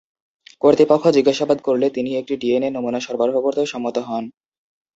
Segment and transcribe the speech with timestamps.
[0.61, 4.23] কর্তৃপক্ষ জিজ্ঞাসাবাদ করলে তিনি একটি ডিএনএ নমুনা সরবরাহ করতেও সম্মত হন।